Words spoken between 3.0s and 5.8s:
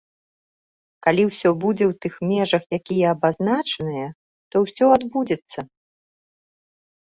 абазначаныя, то ўсё адбудзецца.